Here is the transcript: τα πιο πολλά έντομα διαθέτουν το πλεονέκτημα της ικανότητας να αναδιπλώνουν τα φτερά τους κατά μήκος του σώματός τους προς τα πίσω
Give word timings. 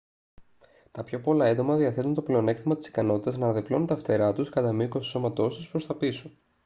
τα 0.91 1.03
πιο 1.03 1.19
πολλά 1.21 1.45
έντομα 1.47 1.75
διαθέτουν 1.75 2.13
το 2.13 2.21
πλεονέκτημα 2.21 2.75
της 2.77 2.87
ικανότητας 2.87 3.37
να 3.37 3.45
αναδιπλώνουν 3.45 3.85
τα 3.85 3.95
φτερά 3.95 4.33
τους 4.33 4.49
κατά 4.49 4.71
μήκος 4.73 5.03
του 5.05 5.09
σώματός 5.09 5.55
τους 5.55 5.69
προς 5.69 5.87
τα 5.87 5.95
πίσω 5.95 6.31